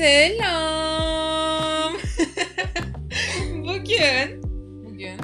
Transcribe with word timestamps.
Selam. 0.00 1.92
bugün 3.58 4.42
bugün 4.84 5.18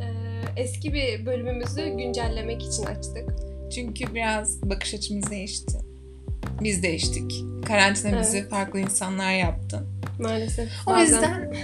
Ee, 0.00 0.06
eski 0.56 0.92
bir 0.94 1.26
bölümümüzü 1.26 1.88
güncellemek 1.88 2.62
için 2.62 2.84
açtık. 2.84 3.30
çünkü 3.74 4.14
biraz 4.14 4.62
bakış 4.62 4.94
açımız 4.94 5.30
değişti. 5.30 5.78
Biz 6.60 6.82
değiştik. 6.82 7.44
Karantina 7.66 8.20
bizi 8.20 8.38
Evet. 8.38 8.50
farklı 8.50 8.80
insanlar 8.80 9.32
yaptı. 9.34 9.86
Maalesef. 10.20 10.68
O 10.86 10.90
Bazen 10.90 11.02
yüzden 11.04 11.54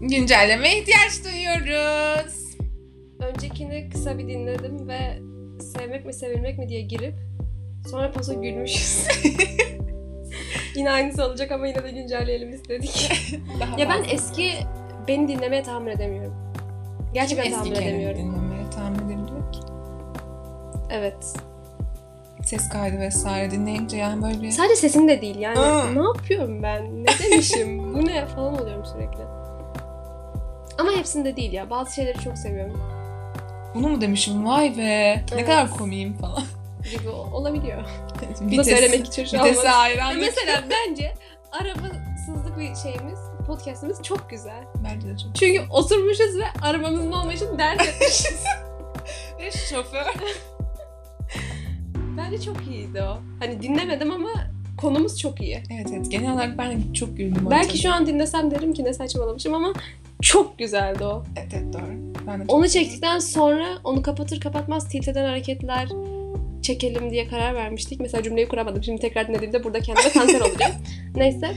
güncellemeye 0.00 0.80
ihtiyaç 0.80 1.24
duyuyoruz. 1.24 2.56
öncekini 3.20 3.90
kısa 3.92 4.18
bir 4.18 4.28
dinledim 4.28 4.88
ve 4.88 5.18
sevmek 5.62 6.06
mi 6.06 6.14
sevilmek 6.14 6.58
mi 6.58 6.68
diye 6.68 6.80
girip 6.80 7.14
sonra 7.90 8.12
paso 8.12 8.42
gülmüşüz. 8.42 9.06
yine 10.76 10.90
aynısı 10.90 11.24
olacak 11.24 11.52
ama 11.52 11.66
yine 11.66 11.82
de 11.84 11.90
güncelleyelim 11.90 12.54
istedik. 12.54 13.10
Ya 13.78 13.88
ben 13.88 14.04
eski 14.10 14.52
beni 15.08 15.28
dinlemeye 15.28 15.62
tahammül 15.62 15.90
edemiyorum. 15.90 16.34
Gerçekten 17.14 17.44
Eski 17.44 17.54
tahammül 17.54 17.76
edemiyorum. 17.76 18.18
dinlemeye 18.18 18.70
tahammül 18.70 18.98
edebiliyor 18.98 19.52
ki. 19.52 19.60
Evet. 20.90 21.34
Ses 22.44 22.68
kaydı 22.68 22.98
vesaire 23.00 23.50
dinleyince 23.50 23.96
yani 23.96 24.22
böyle 24.22 24.42
bir... 24.42 24.50
Sadece 24.50 24.76
sesin 24.76 25.08
de 25.08 25.22
değil 25.22 25.38
yani. 25.38 25.58
Aa. 25.58 25.90
Ne 25.90 26.02
yapıyorum 26.02 26.62
ben? 26.62 27.04
Ne 27.04 27.08
demişim? 27.24 27.94
Bu 27.94 28.06
ne 28.06 28.26
falan 28.26 28.62
oluyorum 28.62 28.84
sürekli. 28.84 29.22
Ama 30.78 30.92
hepsinde 30.92 31.36
değil 31.36 31.52
ya. 31.52 31.70
Bazı 31.70 31.94
şeyleri 31.94 32.18
çok 32.20 32.38
seviyorum. 32.38 32.80
Bunu 33.74 33.88
mu 33.88 34.00
demişim? 34.00 34.46
Vay 34.46 34.76
be. 34.78 34.82
Ne 34.82 35.24
Evet. 35.32 35.46
kadar 35.46 35.70
komiyim 35.70 36.14
falan. 36.14 36.42
Gibi 36.90 37.08
olabiliyor. 37.08 37.84
Bunu 38.40 38.64
söylemek 38.64 39.06
için 39.06 39.24
şu 39.24 39.40
an. 39.40 39.54
hayran. 39.64 40.18
Mesela 40.18 40.64
bence 40.70 41.14
arabasızlık 41.52 42.58
bir 42.58 42.74
şeyimiz, 42.74 43.18
podcastimiz 43.46 44.02
çok 44.02 44.30
güzel. 44.30 44.64
Bence 44.84 45.08
de 45.08 45.18
çok. 45.18 45.34
Çünkü 45.34 45.62
oturmuşuz 45.70 46.38
ve 46.38 46.44
arabamızın 46.62 47.12
olmayışını 47.12 47.58
dert 47.58 47.82
etmişiz. 47.82 48.44
Ve 49.40 49.50
şoför. 49.50 50.06
bence 52.16 52.40
çok 52.40 52.56
iyiydi 52.66 53.02
o. 53.02 53.18
Hani 53.40 53.62
dinlemedim 53.62 54.10
ama 54.12 54.30
konumuz 54.78 55.20
çok 55.20 55.40
iyi. 55.40 55.62
Evet 55.74 55.86
evet 55.92 56.10
genel 56.10 56.32
olarak 56.32 56.58
ben 56.58 56.92
çok 56.92 57.16
güldüm. 57.16 57.46
Belki 57.50 57.78
şu 57.78 57.92
an 57.92 58.06
dinlesem 58.06 58.50
derim 58.50 58.72
ki 58.72 58.84
ne 58.84 58.94
saçmalamışım 58.94 59.54
ama 59.54 59.72
çok 60.22 60.58
güzeldi 60.58 61.04
o. 61.04 61.24
Evet 61.36 61.52
evet 61.54 61.74
doğru. 61.74 62.14
Ben 62.26 62.40
de 62.40 62.44
Onu 62.48 62.68
çektikten 62.68 63.18
sonra 63.18 63.78
onu 63.84 64.02
kapatır 64.02 64.40
kapatmaz 64.40 64.88
tilt 64.88 65.08
eden 65.08 65.24
hareketler 65.24 65.88
çekelim 66.66 67.10
diye 67.10 67.28
karar 67.28 67.54
vermiştik. 67.54 68.00
Mesela 68.00 68.22
cümleyi 68.22 68.48
kuramadım. 68.48 68.84
Şimdi 68.84 69.00
tekrar 69.00 69.28
dinlediğimde 69.28 69.64
burada 69.64 69.80
kendime 69.80 70.08
kanser 70.08 70.40
olacağım. 70.40 70.72
Neyse. 71.16 71.54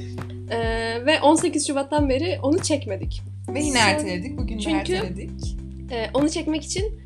Ee, 0.51 1.05
ve 1.05 1.21
18 1.21 1.67
Şubat'tan 1.67 2.09
beri 2.09 2.39
onu 2.43 2.59
çekmedik. 2.59 3.21
Ve 3.53 3.59
yine 3.63 3.79
erteledik. 3.79 4.37
Bugün 4.37 4.57
de 4.57 4.61
Çünkü- 4.61 4.93
erteledik. 4.93 5.57
Ee, 5.91 6.09
onu 6.13 6.29
çekmek 6.29 6.63
için 6.63 7.01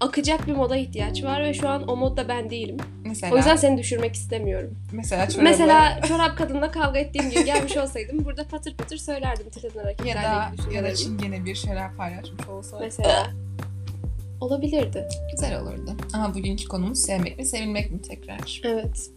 akacak 0.00 0.46
bir 0.46 0.52
moda 0.52 0.76
ihtiyaç 0.76 1.24
var 1.24 1.44
ve 1.44 1.54
şu 1.54 1.68
an 1.68 1.88
o 1.88 1.96
modda 1.96 2.28
ben 2.28 2.50
değilim. 2.50 2.76
Mesela, 3.04 3.34
O 3.34 3.36
yüzden 3.36 3.56
seni 3.56 3.78
düşürmek 3.78 4.14
istemiyorum. 4.14 4.78
mesela 4.92 5.28
çorabı 5.28 5.44
Mesela 5.44 6.00
çorap 6.08 6.38
kadınla 6.38 6.70
kavga 6.70 6.98
ettiğim 6.98 7.30
gibi 7.30 7.44
gelmiş 7.44 7.76
olsaydım 7.76 8.24
burada 8.24 8.48
patır 8.48 8.76
patır 8.76 8.96
söylerdim 8.96 9.46
eden 9.46 10.06
ya 10.06 10.14
da, 10.14 10.52
ya 10.74 10.84
da 10.84 10.94
çingene 10.94 11.44
bir 11.44 11.54
şeyler 11.54 11.96
paylaşmış 11.96 12.48
olsa 12.48 12.78
Mesela. 12.80 13.30
Olabilirdi. 14.40 15.08
güzel 15.30 15.60
olurdu. 15.62 15.90
Ama 16.14 16.34
bugünkü 16.34 16.68
konumuz 16.68 16.98
sevmek 16.98 17.38
mi 17.38 17.44
sevilmek 17.44 17.90
mi 17.90 18.02
tekrar? 18.02 18.60
Evet. 18.64 19.10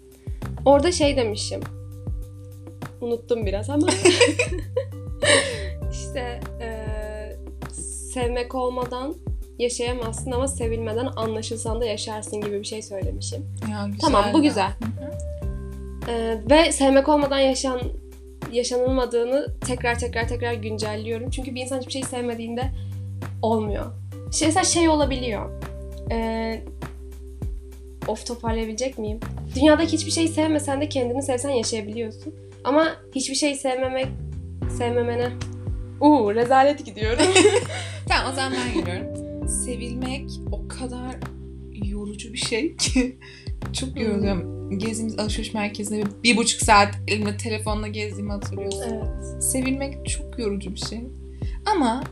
Orada 0.66 0.92
şey 0.92 1.18
demişim. 1.18 1.62
Unuttum 3.02 3.46
biraz 3.46 3.70
ama. 3.70 3.88
işte 5.92 6.40
eee, 6.60 7.38
sevmek 8.14 8.56
olmadan 8.56 9.16
yaşayamazsın 9.60 10.32
ama 10.32 10.48
sevilmeden 10.48 11.06
anlaşılsan 11.16 11.82
da 11.82 11.86
yaşarsın 11.86 12.42
gibi 12.42 12.60
bir 12.60 12.64
şey 12.66 12.82
söylemişim. 12.82 13.46
Ya, 13.72 13.86
güzel 13.86 14.00
Tamam 14.02 14.26
bu 14.34 14.42
güzel. 14.42 14.72
Eee, 16.08 16.42
ve 16.50 16.72
sevmek 16.72 17.10
olmadan 17.10 17.40
yaşan 17.40 17.82
yaşanılmadığını 18.52 19.48
tekrar 19.62 20.00
tekrar 20.00 20.28
tekrar 20.28 20.54
güncelliyorum. 20.54 21.30
Çünkü 21.30 21.56
bir 21.56 21.62
insan 21.62 21.80
hiçbir 21.80 21.92
şey 21.92 22.04
sevmediğinde 22.04 22.72
olmuyor. 23.42 23.86
Şey, 24.34 24.48
mesela 24.48 24.64
şey 24.64 24.90
olabiliyor. 24.90 25.62
Eee 26.12 26.64
of 28.08 28.26
toparlayabilecek 28.26 28.98
miyim? 28.98 29.20
Dünyadaki 29.56 29.94
hiçbir 29.94 30.12
şeyi 30.12 30.28
sevmesen 30.28 30.82
de 30.82 30.90
kendini 30.90 31.24
sevsen 31.24 31.50
yaşayabiliyorsun. 31.50 32.34
Ama 32.64 32.88
hiçbir 33.16 33.36
şeyi 33.36 33.56
sevmemek, 33.56 34.08
sevmemene... 34.78 35.30
Uuu 36.02 36.36
rezalet 36.36 36.86
gidiyorum. 36.86 37.26
Tamam 38.08 38.32
o 38.32 38.36
zaman 38.36 38.54
ben 38.54 38.82
geliyorum. 38.82 39.48
Sevilmek 39.48 40.32
o 40.52 40.68
kadar 40.68 41.16
yorucu 41.86 42.34
bir 42.34 42.38
şey 42.38 42.76
ki 42.76 43.18
çok 43.74 44.00
yoruluyorum. 44.00 44.80
Gezdiğimiz 44.80 45.20
alışveriş 45.20 45.54
merkezinde 45.54 46.06
bir, 46.06 46.12
bir 46.24 46.38
buçuk 46.38 46.62
saat 46.62 46.96
elimde 47.08 47.38
telefonla 47.38 47.88
gezdiğimi 47.88 48.32
hatırlıyorsun. 48.32 48.82
evet. 48.84 49.44
Sevilmek 49.44 50.10
çok 50.10 50.40
yorucu 50.40 50.72
bir 50.74 50.80
şey. 50.80 51.04
Ama 51.66 52.04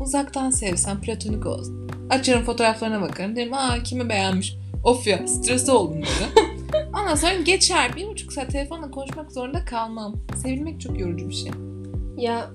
uzaktan 0.00 0.50
sevsem 0.50 1.00
platonik 1.00 1.46
olsun. 1.46 1.90
Açarım 2.10 2.44
fotoğraflarına 2.44 3.00
bakarım. 3.00 3.36
Derim 3.36 3.54
aa 3.54 3.82
kimi 3.82 4.08
beğenmiş. 4.08 4.56
Of 4.84 5.06
ya 5.06 5.26
stresi 5.26 5.70
oldum 5.70 6.02
derim. 6.02 6.50
Ondan 6.94 7.14
sonra 7.14 7.34
geçer. 7.34 7.96
Bir 7.96 8.08
buçuk 8.08 8.32
saat 8.32 8.50
telefonla 8.50 8.90
konuşmak 8.90 9.32
zorunda 9.32 9.64
kalmam. 9.64 10.14
Sevilmek 10.36 10.80
çok 10.80 11.00
yorucu 11.00 11.28
bir 11.28 11.34
şey. 11.34 11.52
Ya 12.16 12.50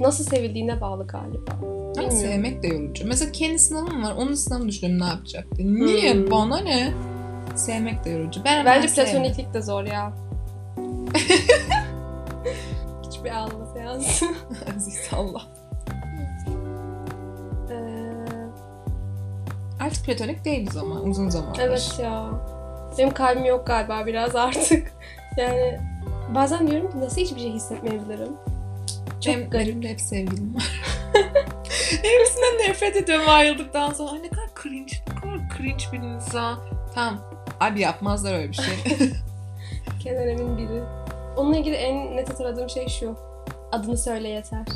nasıl 0.00 0.24
sevildiğine 0.24 0.80
bağlı 0.80 1.06
galiba. 1.06 1.52
Ama 1.98 2.10
sevmek 2.10 2.62
de 2.62 2.66
yorucu. 2.66 3.06
Mesela 3.06 3.32
kendi 3.32 3.58
sınavım 3.58 4.02
var. 4.02 4.14
Onun 4.18 4.34
sınavını 4.34 4.68
düşünüyorum 4.68 5.06
ne 5.06 5.10
yapacaktı. 5.10 5.56
Niye? 5.58 6.14
Hmm. 6.14 6.30
Bana 6.30 6.60
ne? 6.60 6.92
Sevmek 7.56 8.04
de 8.04 8.10
yorucu. 8.10 8.44
Ben 8.44 8.66
Bence 8.66 8.88
ben 8.88 8.94
platoniklik 8.94 9.54
de 9.54 9.62
zor 9.62 9.84
ya. 9.84 10.12
Hiçbir 13.06 13.30
ağlama 13.30 13.66
seansı. 13.74 14.26
Aziz 14.76 14.98
Allah. 15.12 15.42
Platonik 20.08 20.44
değiliz 20.44 20.76
ama 20.76 21.00
uzun 21.00 21.28
zamandır. 21.28 21.60
evet 21.62 21.98
ya. 22.02 22.24
Benim 22.98 23.10
kalbim 23.14 23.44
yok 23.44 23.66
galiba 23.66 24.06
biraz 24.06 24.36
artık. 24.36 24.92
Yani 25.36 25.80
bazen 26.34 26.68
diyorum 26.70 26.90
ki 26.92 27.00
nasıl 27.00 27.20
hiçbir 27.20 27.40
şey 27.40 27.52
hissetmeyebilirim. 27.52 28.32
Çok 29.20 29.34
Benim, 29.34 29.50
garip. 29.50 29.66
benim 29.68 29.82
de 29.82 29.88
hep 29.88 30.00
sevgilim 30.00 30.54
var. 30.54 30.82
Hepsinden 32.02 32.68
nefret 32.68 32.96
ediyorum 32.96 33.24
ayrıldıktan 33.28 33.92
sonra. 33.92 34.10
Ay 34.10 34.22
ne 34.22 34.28
kadar 34.28 34.48
cringe, 34.62 34.92
ne 35.08 35.14
kadar 35.20 35.56
cringe 35.58 35.84
bir 35.92 35.98
insan. 35.98 36.58
Tamam. 36.94 37.20
Abi 37.60 37.80
yapmazlar 37.80 38.34
öyle 38.34 38.48
bir 38.48 38.54
şey. 38.54 38.74
Keneremin 40.02 40.58
biri. 40.58 40.82
Onunla 41.36 41.56
ilgili 41.56 41.74
en 41.74 42.16
net 42.16 42.30
hatırladığım 42.30 42.70
şey 42.70 42.88
şu. 42.88 43.16
Adını 43.72 43.96
söyle 43.98 44.28
yeter. 44.28 44.66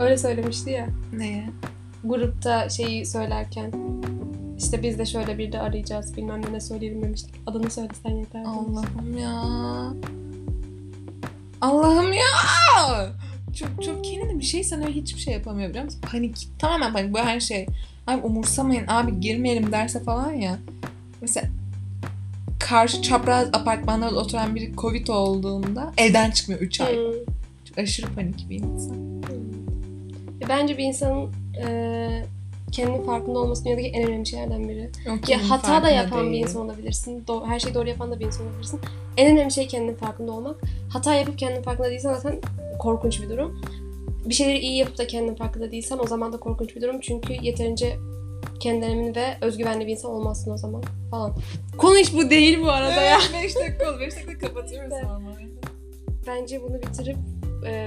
Öyle 0.00 0.16
söylemişti 0.18 0.70
ya. 0.70 0.86
Neye? 1.12 1.44
Grupta 2.04 2.68
şeyi 2.68 3.06
söylerken. 3.06 3.72
İşte 4.58 4.82
biz 4.82 4.98
de 4.98 5.06
şöyle 5.06 5.38
bir 5.38 5.52
de 5.52 5.60
arayacağız 5.60 6.16
bilmem 6.16 6.42
ne 6.52 6.60
söyleyelim 6.60 7.02
demiştik. 7.02 7.34
Adını 7.46 7.70
söylesen 7.70 8.10
yeter. 8.10 8.42
Allah'ım 8.44 9.18
ya. 9.18 9.42
Allah'ım 11.60 12.12
ya. 12.12 12.24
Çok 13.58 13.82
çok 13.84 14.04
kendine 14.04 14.38
bir 14.38 14.44
şey 14.44 14.64
sana 14.64 14.86
hiçbir 14.86 15.20
şey 15.20 15.34
yapamıyor 15.34 15.68
biliyor 15.70 15.84
musun? 15.84 16.00
Panik. 16.12 16.48
Tamamen 16.58 16.92
panik. 16.92 17.14
Bu 17.14 17.18
her 17.18 17.40
şey. 17.40 17.66
Abi 18.06 18.22
umursamayın 18.22 18.84
abi 18.88 19.20
girmeyelim 19.20 19.72
derse 19.72 20.02
falan 20.02 20.32
ya. 20.32 20.58
Mesela 21.20 21.48
karşı 22.60 23.02
çapraz 23.02 23.48
apartmanlarda 23.52 24.16
oturan 24.16 24.54
biri 24.54 24.76
Covid 24.76 25.08
olduğunda 25.08 25.92
evden 25.96 26.30
çıkmıyor 26.30 26.60
3 26.60 26.80
ay. 26.80 26.96
Hmm. 26.96 27.12
Çok 27.64 27.78
aşırı 27.78 28.14
panik 28.14 28.50
bir 28.50 28.56
insan. 28.56 29.22
E, 30.42 30.48
Bence 30.48 30.78
bir 30.78 30.84
insanın 30.84 31.32
e, 31.66 32.24
kendinin 32.74 33.02
farkında 33.06 33.38
olması 33.38 33.64
dünyadaki 33.64 33.88
en 33.88 34.08
önemli 34.08 34.26
şeylerden 34.26 34.68
biri. 34.68 34.90
Yok, 35.06 35.28
Ya 35.28 35.50
hata 35.50 35.82
da 35.82 35.90
yapan 35.90 36.26
bir 36.26 36.32
değil. 36.32 36.42
insan 36.42 36.62
olabilirsin. 36.64 37.24
Do- 37.28 37.46
her 37.46 37.60
şeyi 37.60 37.74
doğru 37.74 37.88
yapan 37.88 38.10
da 38.12 38.20
bir 38.20 38.24
insan 38.26 38.46
olabilirsin. 38.46 38.80
En 39.16 39.32
önemli 39.36 39.52
şey 39.52 39.66
kendinin 39.68 39.94
farkında 39.94 40.32
olmak. 40.32 40.56
Hata 40.88 41.14
yapıp 41.14 41.38
kendinin 41.38 41.62
farkında 41.62 41.90
değilsen 41.90 42.14
zaten 42.14 42.40
korkunç 42.78 43.22
bir 43.22 43.28
durum. 43.30 43.60
Bir 44.24 44.34
şeyleri 44.34 44.58
iyi 44.58 44.76
yapıp 44.76 44.98
da 44.98 45.06
kendinin 45.06 45.34
farkında 45.34 45.70
değilsen 45.72 45.98
o 45.98 46.06
zaman 46.06 46.32
da 46.32 46.36
korkunç 46.36 46.76
bir 46.76 46.80
durum. 46.82 47.00
Çünkü 47.00 47.32
yeterince 47.42 47.96
kendinden 48.60 48.90
emin 48.90 49.14
ve 49.14 49.26
özgüvenli 49.40 49.86
bir 49.86 49.92
insan 49.92 50.10
olmazsın 50.10 50.50
o 50.50 50.56
zaman 50.56 50.82
falan. 51.10 51.34
Konu 51.78 51.96
hiç 51.96 52.14
bu 52.14 52.30
değil 52.30 52.62
bu 52.62 52.70
arada 52.70 53.02
ya. 53.02 53.18
5 53.42 53.56
dakika 53.56 53.90
oldu. 53.90 54.00
5 54.00 54.16
dakika 54.16 54.38
kapatıyoruz 54.38 54.92
Evet. 54.94 55.04
normalde. 55.04 55.44
Bence 56.26 56.62
bunu 56.62 56.82
bitirip 56.82 57.16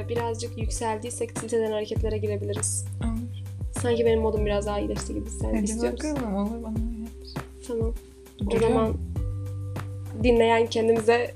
birazcık 0.09 0.57
yükseldiysek 0.57 1.35
tilt 1.35 1.53
eden 1.53 1.71
hareketlere 1.71 2.17
girebiliriz. 2.17 2.85
Olur. 3.03 3.46
Sanki 3.81 4.05
benim 4.05 4.19
modum 4.21 4.45
biraz 4.45 4.65
daha 4.65 4.79
iyileşti 4.79 5.13
gibi. 5.13 5.29
Sen 5.29 5.53
Hadi 5.55 5.63
istiyoruz. 5.63 5.99
bakalım 5.99 6.35
olur 6.35 6.63
bana 6.63 6.73
yap. 6.73 7.09
Tamam. 7.67 7.93
O 8.55 8.59
zaman 8.59 8.93
dinleyen 10.23 10.67
kendimize 10.67 11.33